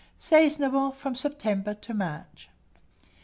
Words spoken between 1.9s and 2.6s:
March.